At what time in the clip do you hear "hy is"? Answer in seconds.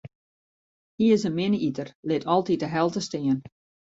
0.97-1.23